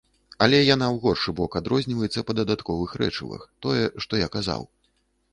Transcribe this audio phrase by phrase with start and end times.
[0.43, 4.63] Але яна ў горшы бок адрозніваецца па дадатковых рэчывах, тое, што я казаў.